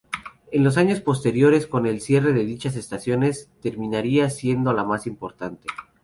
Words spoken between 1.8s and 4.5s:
el cierre de dichas estaciones terminaría